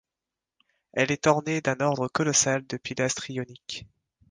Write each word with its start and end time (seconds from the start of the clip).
Elle 0.93 1.11
est 1.11 1.27
ornée 1.27 1.61
d'un 1.61 1.79
ordre 1.79 2.07
colossal 2.07 2.65
de 2.65 2.77
pilastres 2.77 3.29
ioniques. 3.29 3.85